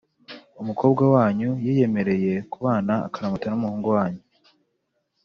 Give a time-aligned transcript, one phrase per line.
[0.61, 4.21] umukobwa wanyu yiyemereye kubana akaramata n’ umuhungu wanyu,